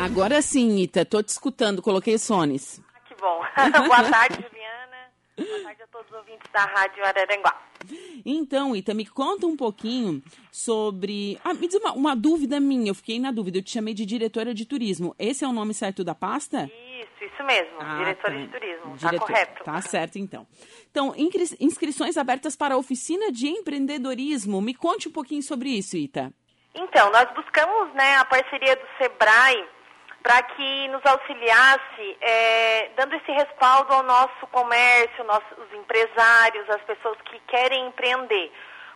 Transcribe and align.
Agora 0.00 0.40
sim, 0.40 0.78
Ita, 0.78 1.04
tô 1.04 1.22
te 1.22 1.28
escutando, 1.28 1.82
coloquei 1.82 2.14
os 2.14 2.26
fones. 2.26 2.82
Ah, 2.94 3.00
que 3.00 3.14
bom. 3.16 3.42
Boa 3.86 4.02
tarde, 4.10 4.36
Juliana. 4.36 5.12
Boa 5.36 5.60
tarde 5.64 5.82
a 5.82 5.86
todos 5.88 6.10
os 6.10 6.16
ouvintes 6.16 6.50
da 6.50 6.64
Rádio 6.64 7.04
Araranguá. 7.04 7.62
Então, 8.24 8.74
Ita, 8.74 8.94
me 8.94 9.04
conta 9.04 9.46
um 9.46 9.54
pouquinho 9.54 10.22
sobre. 10.50 11.38
Ah, 11.44 11.52
me 11.52 11.68
diz 11.68 11.74
uma, 11.74 11.92
uma, 11.92 12.16
dúvida 12.16 12.58
minha, 12.58 12.90
eu 12.90 12.94
fiquei 12.94 13.20
na 13.20 13.30
dúvida. 13.30 13.58
Eu 13.58 13.62
te 13.62 13.72
chamei 13.72 13.92
de 13.92 14.06
diretora 14.06 14.54
de 14.54 14.64
turismo. 14.64 15.14
Esse 15.18 15.44
é 15.44 15.48
o 15.48 15.52
nome 15.52 15.74
certo 15.74 16.02
da 16.02 16.14
pasta? 16.14 16.64
Isso, 16.64 17.24
isso 17.30 17.44
mesmo. 17.44 17.76
Ah, 17.80 17.98
diretora 17.98 18.32
tá. 18.32 18.40
de 18.40 18.48
turismo. 18.48 18.96
Diretor... 18.96 19.18
Tá 19.18 19.26
correto. 19.26 19.64
Tá 19.64 19.82
certo, 19.82 20.18
então. 20.18 20.46
Então, 20.90 21.14
inscrições 21.60 22.16
abertas 22.16 22.56
para 22.56 22.74
a 22.74 22.78
oficina 22.78 23.30
de 23.30 23.48
empreendedorismo. 23.48 24.62
Me 24.62 24.72
conte 24.72 25.10
um 25.10 25.12
pouquinho 25.12 25.42
sobre 25.42 25.68
isso, 25.68 25.94
Ita. 25.98 26.32
Então, 26.74 27.10
nós 27.12 27.28
buscamos 27.34 27.92
né, 27.92 28.16
a 28.16 28.24
parceria 28.24 28.76
do 28.76 28.86
SEBRAE 28.96 29.79
para 30.22 30.42
que 30.42 30.88
nos 30.88 31.04
auxiliasse, 31.04 32.18
é, 32.20 32.90
dando 32.96 33.16
esse 33.16 33.32
respaldo 33.32 33.92
ao 33.92 34.02
nosso 34.02 34.46
comércio, 34.50 35.24
nossos 35.24 35.72
empresários, 35.72 36.68
as 36.68 36.82
pessoas 36.82 37.16
que 37.22 37.38
querem 37.48 37.86
empreender. 37.86 38.52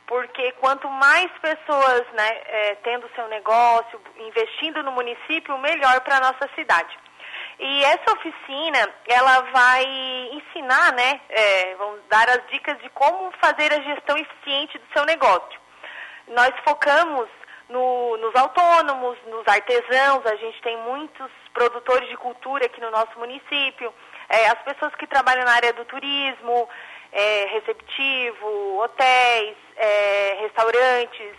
Porque 0.06 0.52
quanto 0.52 0.88
mais 0.88 1.30
pessoas 1.40 2.02
né, 2.12 2.28
é, 2.46 2.74
tendo 2.82 3.10
seu 3.14 3.26
negócio, 3.28 4.00
investindo 4.18 4.82
no 4.82 4.92
município, 4.92 5.56
melhor 5.58 6.00
para 6.02 6.18
a 6.18 6.20
nossa 6.20 6.48
cidade. 6.54 6.94
E 7.58 7.84
essa 7.84 8.12
oficina, 8.12 8.88
ela 9.06 9.40
vai 9.52 9.84
ensinar, 10.32 10.92
né, 10.92 11.20
é, 11.30 11.74
vamos 11.76 12.00
dar 12.08 12.28
as 12.28 12.46
dicas 12.50 12.78
de 12.82 12.90
como 12.90 13.32
fazer 13.40 13.72
a 13.72 13.80
gestão 13.80 14.18
eficiente 14.18 14.78
do 14.78 14.92
seu 14.92 15.06
negócio. 15.06 15.58
Nós 16.28 16.52
focamos 16.64 17.28
no, 17.68 18.16
nos 18.18 18.34
autônomos, 18.34 19.18
nos 19.26 19.46
artesãos, 19.46 20.24
a 20.26 20.36
gente 20.36 20.60
tem 20.62 20.76
muitos 20.78 21.30
produtores 21.52 22.08
de 22.08 22.16
cultura 22.16 22.66
aqui 22.66 22.80
no 22.80 22.90
nosso 22.90 23.18
município, 23.18 23.92
é, 24.28 24.48
as 24.48 24.62
pessoas 24.62 24.94
que 24.96 25.06
trabalham 25.06 25.44
na 25.44 25.52
área 25.52 25.72
do 25.72 25.84
turismo, 25.84 26.68
é, 27.12 27.46
receptivo, 27.46 28.78
hotéis, 28.82 29.56
é, 29.76 30.38
restaurantes, 30.40 31.36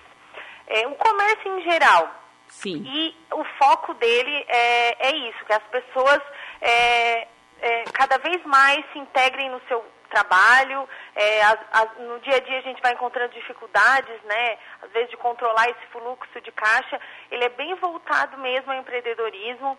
é, 0.67 0.87
o 0.87 0.95
comércio 0.95 1.59
em 1.59 1.61
geral. 1.63 2.09
Sim. 2.47 2.83
E 2.85 3.15
o 3.33 3.43
foco 3.59 3.93
dele 3.95 4.45
é, 4.47 5.09
é 5.09 5.15
isso, 5.15 5.45
que 5.45 5.53
as 5.53 5.63
pessoas 5.63 6.21
é, 6.61 7.27
é, 7.61 7.83
cada 7.93 8.17
vez 8.19 8.43
mais 8.45 8.83
se 8.93 8.99
integrem 8.99 9.49
no 9.49 9.61
seu 9.67 9.83
trabalho. 10.09 10.87
É, 11.15 11.41
as, 11.43 11.59
as, 11.71 11.97
no 11.99 12.19
dia 12.19 12.35
a 12.35 12.39
dia 12.39 12.59
a 12.59 12.61
gente 12.61 12.81
vai 12.81 12.93
encontrando 12.93 13.33
dificuldades, 13.33 14.21
né? 14.23 14.57
Às 14.81 14.91
vezes 14.91 15.09
de 15.09 15.17
controlar 15.17 15.69
esse 15.69 15.85
fluxo 15.91 16.41
de 16.41 16.51
caixa. 16.51 16.99
Ele 17.31 17.43
é 17.43 17.49
bem 17.49 17.73
voltado 17.75 18.37
mesmo 18.37 18.71
ao 18.71 18.77
empreendedorismo. 18.77 19.77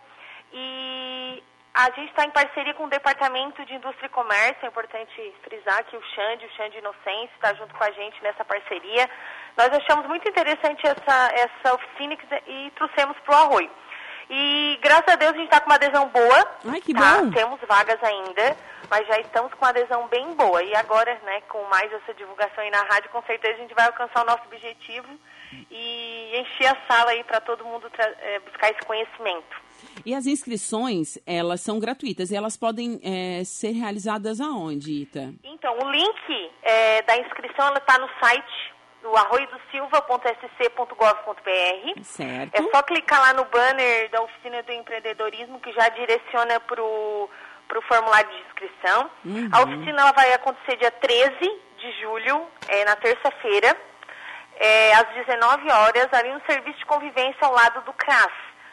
E 0.52 1.42
a 1.76 1.90
gente 1.90 2.08
está 2.08 2.24
em 2.24 2.30
parceria 2.30 2.72
com 2.72 2.84
o 2.84 2.88
Departamento 2.88 3.62
de 3.66 3.74
Indústria 3.74 4.06
e 4.06 4.08
Comércio, 4.10 4.64
é 4.64 4.68
importante 4.68 5.34
frisar 5.42 5.84
que 5.84 5.94
o 5.94 6.02
Xande, 6.02 6.46
o 6.46 6.56
Xande 6.56 6.78
Inocêncio, 6.78 7.34
está 7.34 7.52
junto 7.52 7.74
com 7.74 7.84
a 7.84 7.90
gente 7.90 8.22
nessa 8.22 8.42
parceria. 8.46 9.10
Nós 9.54 9.68
achamos 9.68 10.06
muito 10.06 10.26
interessante 10.26 10.86
essa, 10.86 11.30
essa 11.34 11.74
oficina 11.74 12.16
e 12.46 12.72
trouxemos 12.76 13.16
para 13.18 13.34
o 13.34 13.38
Arroio. 13.42 13.70
E 14.30 14.78
graças 14.82 15.08
a 15.08 15.16
Deus 15.16 15.32
a 15.32 15.36
gente 15.36 15.44
está 15.44 15.60
com 15.60 15.66
uma 15.66 15.76
adesão 15.76 16.08
boa. 16.08 16.50
Ai, 16.66 16.80
que 16.80 16.94
tá? 16.94 17.18
bom. 17.18 17.30
Temos 17.30 17.60
vagas 17.68 18.02
ainda, 18.02 18.56
mas 18.90 19.06
já 19.06 19.18
estamos 19.20 19.52
com 19.54 19.64
uma 19.64 19.70
adesão 19.70 20.06
bem 20.08 20.34
boa. 20.34 20.62
E 20.62 20.74
agora, 20.74 21.18
né, 21.24 21.40
com 21.48 21.62
mais 21.64 21.90
essa 21.92 22.12
divulgação 22.14 22.62
aí 22.62 22.70
na 22.70 22.82
rádio, 22.82 23.10
com 23.10 23.22
certeza 23.22 23.54
a 23.54 23.58
gente 23.58 23.74
vai 23.74 23.86
alcançar 23.86 24.22
o 24.22 24.26
nosso 24.26 24.42
objetivo 24.46 25.08
e 25.70 26.38
encher 26.38 26.68
a 26.68 26.76
sala 26.88 27.10
aí 27.10 27.22
para 27.24 27.40
todo 27.40 27.64
mundo 27.64 27.90
é, 27.98 28.38
buscar 28.40 28.70
esse 28.70 28.80
conhecimento. 28.86 29.66
E 30.04 30.14
as 30.14 30.26
inscrições, 30.26 31.18
elas 31.26 31.60
são 31.60 31.78
gratuitas 31.78 32.30
e 32.30 32.36
elas 32.36 32.56
podem 32.56 32.98
é, 33.02 33.44
ser 33.44 33.72
realizadas 33.72 34.40
aonde, 34.40 35.02
Ita? 35.02 35.34
Então, 35.44 35.76
o 35.78 35.90
link 35.90 36.50
é, 36.62 37.02
da 37.02 37.18
inscrição 37.18 37.74
está 37.74 37.98
no 37.98 38.08
site 38.20 38.74
do 39.02 39.14
arroiodosilva.sc.gov.br. 39.16 42.02
Certo. 42.02 42.54
É 42.54 42.62
só 42.70 42.82
clicar 42.82 43.20
lá 43.20 43.32
no 43.32 43.44
banner 43.44 44.10
da 44.10 44.20
oficina 44.22 44.64
do 44.64 44.72
empreendedorismo 44.72 45.60
que 45.60 45.72
já 45.72 45.88
direciona 45.90 46.58
para 46.60 46.82
o 46.82 47.30
formulário 47.82 48.30
de 48.30 48.40
inscrição. 48.46 49.10
Uhum. 49.24 49.48
A 49.52 49.62
oficina 49.62 50.02
ela 50.02 50.12
vai 50.12 50.32
acontecer 50.32 50.76
dia 50.76 50.90
13 50.90 51.34
de 51.78 51.92
julho, 52.00 52.46
é, 52.68 52.84
na 52.84 52.96
terça-feira, 52.96 53.76
é, 54.56 54.94
às 54.94 55.08
19 55.26 55.70
horas, 55.70 56.08
ali 56.12 56.32
no 56.32 56.40
serviço 56.46 56.78
de 56.78 56.86
convivência 56.86 57.46
ao 57.46 57.52
lado 57.52 57.82
do 57.82 57.92
CRAS. 57.92 58.32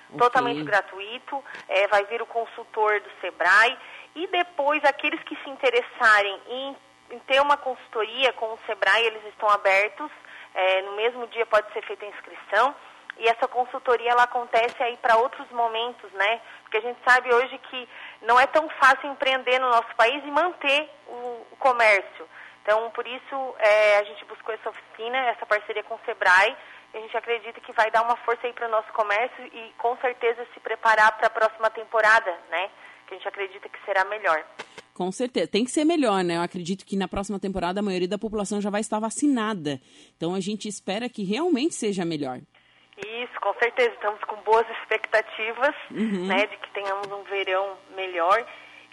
Okay. 0.10 0.20
Totalmente 0.20 0.64
gratuito, 0.64 1.44
é, 1.68 1.88
vai 1.88 2.06
vir 2.06 2.22
o 2.22 2.26
consultor 2.26 3.00
do 3.02 3.10
SEBRAE 3.20 3.78
e 4.16 4.28
depois 4.28 4.84
aqueles 4.86 5.22
que 5.24 5.36
se 5.44 5.50
interessarem 5.50 6.40
em, 6.48 6.78
em 7.12 7.20
ter 7.20 7.42
uma 7.42 7.58
consultoria 7.58 8.32
com 8.34 8.46
o 8.46 8.60
SEBRAE, 8.68 9.06
eles 9.06 9.26
estão 9.26 9.50
abertos 9.50 10.12
é, 10.54 10.82
no 10.84 10.96
mesmo 10.96 11.28
dia 11.28 11.46
pode 11.46 11.72
ser 11.74 11.84
feita 11.84 12.06
a 12.06 12.10
inscrição. 12.10 12.76
E 13.18 13.28
essa 13.28 13.48
consultoria 13.48 14.12
ela 14.12 14.24
acontece 14.24 14.82
aí 14.82 14.98
para 14.98 15.18
outros 15.18 15.50
momentos, 15.52 16.12
né? 16.14 16.42
Porque 16.64 16.78
a 16.78 16.82
gente 16.82 17.00
sabe 17.08 17.34
hoje 17.34 17.58
que 17.70 17.88
não 18.22 18.40
é 18.40 18.48
tão 18.48 18.68
fácil 18.70 19.10
empreender 19.12 19.60
no 19.60 19.70
nosso 19.70 19.96
país 19.96 20.24
e 20.24 20.32
manter 20.32 20.90
o, 21.08 21.46
o 21.52 21.56
comércio. 21.58 22.28
Então, 22.64 22.90
por 22.92 23.06
isso, 23.06 23.56
é, 23.60 23.98
a 23.98 24.04
gente 24.04 24.24
buscou 24.26 24.54
essa 24.54 24.70
oficina, 24.70 25.18
essa 25.28 25.46
parceria 25.46 25.84
com 25.84 25.96
o 25.96 26.00
SEBRAE. 26.06 26.56
A 26.94 26.98
gente 26.98 27.18
acredita 27.18 27.60
que 27.60 27.74
vai 27.74 27.92
dar 27.92 28.04
uma 28.04 28.16
força 28.18 28.48
aí 28.48 28.54
para 28.54 28.68
o 28.68 28.72
nosso 28.72 28.92
comércio 28.94 29.46
e, 29.46 29.74
com 29.78 29.98
certeza, 29.98 30.48
se 30.54 30.60
preparar 30.60 31.12
para 31.18 31.28
a 31.28 31.30
próxima 31.30 31.70
temporada, 31.70 32.32
né? 32.50 32.70
Que 33.06 33.16
a 33.16 33.18
gente 33.18 33.28
acredita 33.28 33.68
que 33.68 33.84
será 33.86 34.06
melhor. 34.06 34.46
Com 34.94 35.12
certeza. 35.12 35.48
Tem 35.48 35.66
que 35.66 35.72
ser 35.72 35.84
melhor, 35.84 36.24
né? 36.24 36.38
Eu 36.38 36.42
acredito 36.42 36.86
que 36.86 36.96
na 36.96 37.08
próxima 37.08 37.40
temporada 37.40 37.80
a 37.80 37.84
maioria 37.84 38.08
da 38.08 38.18
população 38.18 38.62
já 38.62 38.70
vai 38.70 38.82
estar 38.82 39.00
vacinada. 39.00 39.82
Então 40.16 40.36
a 40.36 40.40
gente 40.40 40.68
espera 40.68 41.10
que 41.10 41.24
realmente 41.24 41.74
seja 41.74 42.06
melhor. 42.06 42.40
Isso, 42.98 43.40
com 43.42 43.54
certeza. 43.56 43.90
Estamos 43.90 44.24
com 44.26 44.36
boas 44.38 44.68
expectativas, 44.70 45.76
uhum. 45.92 46.28
né, 46.28 46.46
de 46.46 46.58
que 46.58 46.70
tenhamos 46.72 47.08
um 47.08 47.24
verão 47.24 47.78
melhor. 47.96 48.46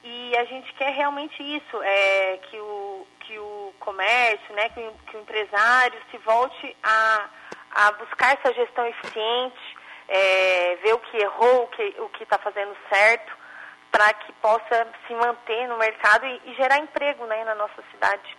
E 0.03 0.37
a 0.37 0.45
gente 0.45 0.73
quer 0.75 0.93
realmente 0.93 1.43
isso, 1.43 1.83
é, 1.83 2.39
que, 2.49 2.59
o, 2.59 3.07
que 3.21 3.39
o 3.39 3.75
comércio, 3.81 4.55
né, 4.55 4.71
que 4.71 4.81
o, 4.81 4.93
que 5.07 5.17
o 5.17 5.21
empresário 5.21 6.01
se 6.11 6.17
volte 6.19 6.77
a, 6.83 7.29
a 7.73 7.93
buscar 7.93 8.39
essa 8.39 8.55
gestão 8.55 8.87
eficiente, 8.87 9.77
é, 10.09 10.77
ver 10.83 10.95
o 10.95 10.99
que 10.99 11.19
errou, 11.19 11.71
o 11.99 12.09
que 12.09 12.23
está 12.23 12.39
fazendo 12.39 12.75
certo 12.93 13.41
para 13.91 14.13
que 14.15 14.33
possa 14.35 14.87
se 15.07 15.15
manter 15.15 15.69
no 15.69 15.77
mercado 15.77 16.25
e, 16.25 16.41
e, 16.47 16.55
gerar 16.55 16.79
emprego 16.79 17.27
né, 17.27 17.45
na 17.45 17.55
nossa 17.55 17.83
cidade. 17.91 18.37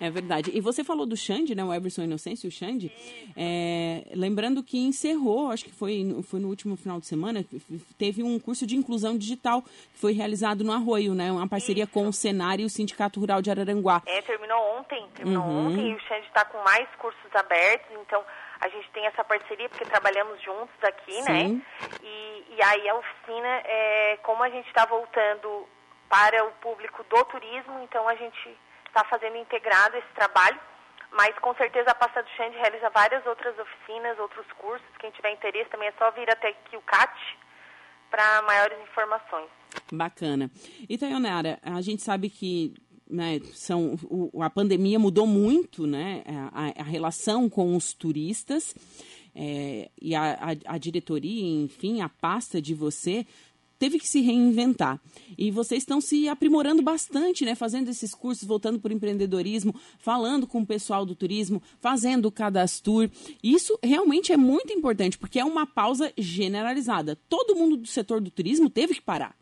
É 0.00 0.08
verdade. 0.10 0.50
E 0.54 0.60
você 0.60 0.84
falou 0.84 1.04
do 1.04 1.16
Xande, 1.16 1.54
né? 1.54 1.64
O 1.64 1.74
Everson 1.74 2.02
Inocêncio, 2.02 2.48
o 2.48 2.52
Xande. 2.52 2.92
É, 3.36 4.04
lembrando 4.14 4.62
que 4.62 4.78
encerrou, 4.78 5.50
acho 5.50 5.64
que 5.64 5.72
foi, 5.72 6.04
foi 6.22 6.38
no 6.40 6.48
último 6.48 6.76
final 6.76 7.00
de 7.00 7.06
semana, 7.06 7.44
teve 7.98 8.22
um 8.22 8.38
curso 8.38 8.66
de 8.66 8.76
inclusão 8.76 9.16
digital 9.18 9.62
que 9.62 9.98
foi 9.98 10.12
realizado 10.12 10.62
no 10.62 10.72
Arroio, 10.72 11.14
né? 11.14 11.32
Uma 11.32 11.48
parceria 11.48 11.84
Isso. 11.84 11.92
com 11.92 12.06
o 12.06 12.12
Senar 12.12 12.60
e 12.60 12.64
o 12.64 12.70
Sindicato 12.70 13.18
Rural 13.18 13.42
de 13.42 13.50
Araranguá. 13.50 14.02
É, 14.06 14.22
terminou 14.22 14.58
ontem. 14.78 15.04
Terminou 15.14 15.42
Uhum. 15.44 15.66
ontem 15.68 15.90
e 15.90 15.94
o 15.94 16.00
Xande 16.00 16.26
está 16.26 16.44
com 16.44 16.62
mais 16.62 16.88
cursos 16.96 17.34
abertos, 17.34 17.90
então 18.00 18.22
a 18.60 18.68
gente 18.68 18.88
tem 18.90 19.04
essa 19.06 19.24
parceria 19.24 19.68
porque 19.68 19.84
trabalhamos 19.84 20.40
juntos 20.42 20.74
aqui, 20.82 21.20
né? 21.22 21.44
Sim. 21.48 21.62
E, 22.02 22.44
e 22.56 22.62
aí 22.62 22.88
a 22.88 22.94
oficina, 22.94 23.48
é, 23.64 24.18
como 24.22 24.42
a 24.42 24.48
gente 24.50 24.66
está 24.68 24.84
voltando 24.86 25.66
para 26.08 26.44
o 26.46 26.50
público 26.62 27.04
do 27.10 27.24
turismo, 27.24 27.80
então 27.84 28.08
a 28.08 28.14
gente 28.14 28.56
está 28.98 29.04
fazendo 29.04 29.36
integrado 29.36 29.96
esse 29.96 30.12
trabalho, 30.14 30.58
mas 31.12 31.38
com 31.38 31.54
certeza 31.54 31.90
a 31.90 31.94
Pasta 31.94 32.22
do 32.22 32.28
Xande 32.30 32.56
realiza 32.56 32.90
várias 32.90 33.24
outras 33.26 33.56
oficinas, 33.58 34.18
outros 34.18 34.46
cursos. 34.58 34.86
Quem 34.98 35.10
tiver 35.12 35.32
interesse 35.32 35.70
também 35.70 35.88
é 35.88 35.92
só 35.92 36.10
vir 36.10 36.28
até 36.30 36.48
aqui 36.48 36.76
o 36.76 36.82
CAT 36.82 37.12
para 38.10 38.42
maiores 38.42 38.78
informações. 38.80 39.48
Bacana. 39.92 40.50
E 40.88 40.98
Tayonara, 40.98 41.58
a 41.62 41.80
gente 41.80 42.02
sabe 42.02 42.28
que 42.28 42.74
né, 43.08 43.38
são, 43.54 43.94
o, 44.10 44.42
a 44.42 44.50
pandemia 44.50 44.98
mudou 44.98 45.26
muito 45.26 45.86
né, 45.86 46.24
a, 46.52 46.80
a 46.80 46.84
relação 46.84 47.48
com 47.48 47.76
os 47.76 47.92
turistas 47.92 48.74
é, 49.34 49.90
e 50.00 50.14
a, 50.14 50.32
a, 50.32 50.74
a 50.74 50.78
diretoria, 50.78 51.64
enfim, 51.64 52.00
a 52.00 52.08
pasta 52.08 52.60
de 52.60 52.74
você 52.74 53.24
teve 53.78 53.98
que 53.98 54.06
se 54.06 54.20
reinventar. 54.20 54.98
E 55.36 55.50
vocês 55.50 55.82
estão 55.82 56.00
se 56.00 56.28
aprimorando 56.28 56.82
bastante, 56.82 57.44
né? 57.44 57.54
Fazendo 57.54 57.88
esses 57.88 58.14
cursos, 58.14 58.46
voltando 58.46 58.80
para 58.80 58.90
o 58.90 58.94
empreendedorismo, 58.94 59.74
falando 59.98 60.46
com 60.46 60.60
o 60.60 60.66
pessoal 60.66 61.06
do 61.06 61.14
turismo, 61.14 61.62
fazendo 61.80 62.26
o 62.26 62.32
cadastro. 62.32 63.10
Isso 63.42 63.78
realmente 63.82 64.32
é 64.32 64.36
muito 64.36 64.72
importante, 64.72 65.18
porque 65.18 65.38
é 65.38 65.44
uma 65.44 65.66
pausa 65.66 66.12
generalizada. 66.16 67.16
Todo 67.28 67.54
mundo 67.54 67.76
do 67.76 67.86
setor 67.86 68.20
do 68.20 68.30
turismo 68.30 68.68
teve 68.68 68.94
que 68.94 69.02
parar. 69.02 69.34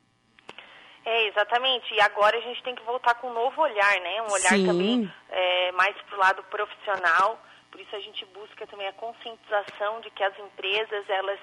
É, 1.04 1.28
exatamente. 1.28 1.94
E 1.94 2.00
agora 2.00 2.36
a 2.36 2.40
gente 2.40 2.60
tem 2.64 2.74
que 2.74 2.82
voltar 2.82 3.14
com 3.14 3.28
um 3.28 3.32
novo 3.32 3.62
olhar, 3.62 4.00
né? 4.00 4.22
Um 4.22 4.32
olhar 4.32 4.50
Sim. 4.50 4.66
também 4.66 5.12
é, 5.30 5.72
mais 5.72 5.96
para 6.02 6.16
o 6.16 6.18
lado 6.18 6.42
profissional. 6.44 7.40
Por 7.70 7.80
isso 7.80 7.94
a 7.94 8.00
gente 8.00 8.24
busca 8.26 8.66
também 8.66 8.88
a 8.88 8.92
conscientização 8.94 10.00
de 10.00 10.10
que 10.10 10.24
as 10.24 10.36
empresas 10.38 11.08
elas 11.08 11.38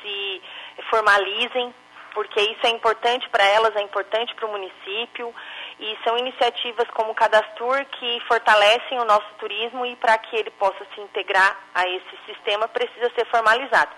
se 0.00 0.42
formalizem, 0.88 1.74
porque 2.14 2.40
isso 2.40 2.66
é 2.66 2.70
importante 2.70 3.28
para 3.28 3.44
elas, 3.44 3.74
é 3.76 3.82
importante 3.82 4.34
para 4.34 4.46
o 4.46 4.50
município 4.50 5.34
e 5.78 5.98
são 6.04 6.16
iniciativas 6.18 6.86
como 6.94 7.12
o 7.12 7.14
Cadastur 7.14 7.84
que 7.86 8.20
fortalecem 8.28 9.00
o 9.00 9.04
nosso 9.04 9.28
turismo 9.38 9.84
e 9.86 9.96
para 9.96 10.18
que 10.18 10.36
ele 10.36 10.50
possa 10.52 10.84
se 10.94 11.00
integrar 11.00 11.58
a 11.74 11.86
esse 11.88 12.18
sistema 12.26 12.68
precisa 12.68 13.10
ser 13.14 13.26
formalizado. 13.26 13.90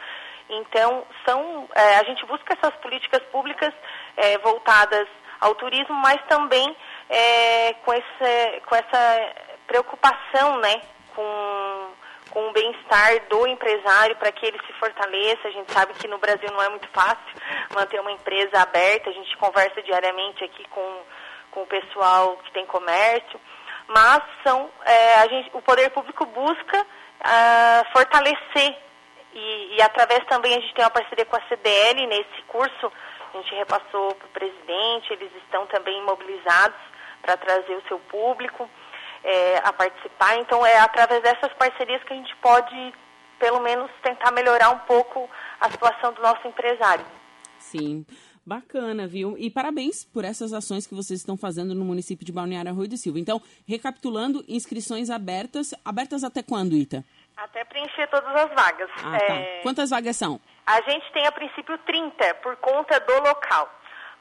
Então, 0.48 1.06
são, 1.26 1.68
é, 1.74 1.96
a 1.96 2.04
gente 2.04 2.24
busca 2.26 2.52
essas 2.52 2.74
políticas 2.80 3.22
públicas 3.32 3.72
é, 4.16 4.38
voltadas 4.38 5.08
ao 5.40 5.54
turismo, 5.54 5.94
mas 5.94 6.20
também 6.28 6.76
é, 7.08 7.74
com, 7.84 7.92
esse, 7.92 8.60
com 8.66 8.74
essa 8.74 9.34
preocupação 9.66 10.58
né, 10.60 10.80
com, 11.14 11.83
com 12.30 12.48
o 12.48 12.52
bem-estar 12.52 13.28
do 13.28 13.46
empresário 13.46 14.16
para 14.16 14.32
que 14.32 14.44
ele 14.46 14.58
se 14.66 14.72
fortaleça. 14.74 15.48
A 15.48 15.50
gente 15.50 15.72
sabe 15.72 15.94
que 15.94 16.08
no 16.08 16.18
Brasil 16.18 16.48
não 16.50 16.62
é 16.62 16.68
muito 16.68 16.88
fácil 16.88 17.34
manter 17.74 18.00
uma 18.00 18.12
empresa 18.12 18.60
aberta, 18.60 19.10
a 19.10 19.12
gente 19.12 19.36
conversa 19.36 19.82
diariamente 19.82 20.44
aqui 20.44 20.64
com, 20.68 21.02
com 21.50 21.62
o 21.62 21.66
pessoal 21.66 22.36
que 22.38 22.52
tem 22.52 22.66
comércio, 22.66 23.40
mas 23.86 24.22
são, 24.42 24.70
é, 24.84 25.28
gente, 25.28 25.50
o 25.52 25.62
poder 25.62 25.90
público 25.90 26.24
busca 26.26 26.80
uh, 26.80 27.92
fortalecer. 27.92 28.76
E, 29.32 29.76
e, 29.76 29.82
através 29.82 30.24
também 30.26 30.56
a 30.56 30.60
gente 30.60 30.74
tem 30.74 30.84
uma 30.84 30.90
parceria 30.90 31.24
com 31.24 31.36
a 31.36 31.42
CDL 31.48 32.06
nesse 32.06 32.42
curso, 32.46 32.92
a 33.32 33.36
gente 33.36 33.52
repassou 33.56 34.14
para 34.14 34.26
o 34.26 34.30
presidente, 34.30 35.12
eles 35.12 35.30
estão 35.42 35.66
também 35.66 36.00
mobilizados 36.04 36.78
para 37.20 37.36
trazer 37.36 37.74
o 37.74 37.82
seu 37.88 37.98
público 37.98 38.70
é, 39.24 39.58
a 39.64 39.72
participar. 39.72 40.36
Então 40.36 40.64
é 40.64 40.78
através 40.78 41.22
dessas 41.22 41.52
parcerias 41.54 42.02
que 42.04 42.12
a 42.12 42.16
gente 42.16 42.36
pode, 42.36 42.94
pelo 43.38 43.60
menos, 43.60 43.90
tentar 44.02 44.30
melhorar 44.30 44.70
um 44.70 44.78
pouco 44.80 45.28
a 45.60 45.70
situação 45.70 46.12
do 46.12 46.22
nosso 46.22 46.46
empresário. 46.46 47.04
Sim. 47.58 48.04
Bacana, 48.46 49.06
viu? 49.06 49.36
E 49.38 49.48
parabéns 49.50 50.04
por 50.04 50.22
essas 50.22 50.52
ações 50.52 50.86
que 50.86 50.94
vocês 50.94 51.20
estão 51.20 51.34
fazendo 51.34 51.74
no 51.74 51.82
município 51.82 52.26
de 52.26 52.32
Balneário 52.32 52.70
Arroio 52.70 52.90
do 52.90 52.96
Silva. 52.98 53.18
Então, 53.18 53.40
recapitulando, 53.66 54.44
inscrições 54.46 55.08
abertas. 55.08 55.72
Abertas 55.82 56.22
até 56.22 56.42
quando, 56.42 56.76
Ita? 56.76 57.02
Até 57.34 57.64
preencher 57.64 58.06
todas 58.08 58.28
as 58.36 58.50
vagas. 58.54 58.90
Ah, 59.02 59.18
tá. 59.18 59.34
é... 59.34 59.60
Quantas 59.62 59.88
vagas 59.88 60.16
são? 60.16 60.38
A 60.66 60.76
gente 60.82 61.10
tem 61.12 61.26
a 61.26 61.32
princípio 61.32 61.78
30 61.78 62.34
por 62.42 62.54
conta 62.56 63.00
do 63.00 63.14
local. 63.14 63.70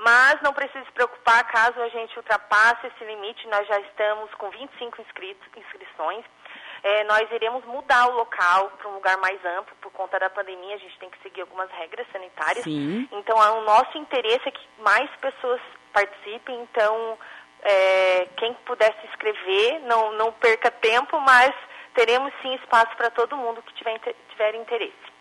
Mas 0.03 0.41
não 0.41 0.53
precisa 0.53 0.83
se 0.83 0.91
preocupar 0.91 1.47
caso 1.49 1.79
a 1.79 1.87
gente 1.87 2.15
ultrapasse 2.17 2.87
esse 2.87 3.05
limite, 3.05 3.47
nós 3.47 3.65
já 3.65 3.79
estamos 3.79 4.29
com 4.35 4.49
25 4.49 5.01
inscritos, 5.01 5.47
inscrições. 5.55 6.25
É, 6.83 7.05
nós 7.05 7.31
iremos 7.31 7.63
mudar 7.63 8.07
o 8.07 8.17
local 8.17 8.71
para 8.71 8.89
um 8.89 8.95
lugar 8.95 9.17
mais 9.17 9.39
amplo 9.45 9.73
por 9.81 9.89
conta 9.93 10.19
da 10.19 10.29
pandemia, 10.29 10.75
a 10.75 10.77
gente 10.77 10.99
tem 10.99 11.09
que 11.09 11.21
seguir 11.23 11.39
algumas 11.39 11.71
regras 11.71 12.05
sanitárias. 12.11 12.65
Sim. 12.65 13.07
Então, 13.13 13.37
o 13.37 13.61
nosso 13.61 13.97
interesse 13.97 14.45
é 14.45 14.51
que 14.51 14.67
mais 14.79 15.09
pessoas 15.21 15.61
participem, 15.93 16.61
então 16.63 17.17
é, 17.61 18.27
quem 18.35 18.53
puder 18.65 18.93
se 18.99 19.07
inscrever, 19.07 19.79
não, 19.83 20.11
não 20.17 20.33
perca 20.33 20.69
tempo, 20.69 21.17
mas 21.21 21.55
teremos 21.95 22.33
sim 22.41 22.53
espaço 22.55 22.93
para 22.97 23.09
todo 23.09 23.37
mundo 23.37 23.61
que 23.61 23.73
tiver, 23.75 23.97
tiver 24.31 24.55
interesse. 24.55 25.13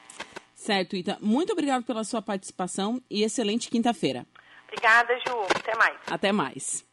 Certo, 0.56 0.96
Ita. 0.96 1.18
Muito 1.20 1.52
obrigado 1.52 1.84
pela 1.84 2.02
sua 2.02 2.20
participação 2.20 3.00
e 3.08 3.22
excelente 3.22 3.70
quinta-feira. 3.70 4.26
Obrigada, 4.72 5.14
Ju. 5.26 5.42
Até 5.54 5.76
mais. 5.76 5.96
Até 6.10 6.32
mais. 6.32 6.91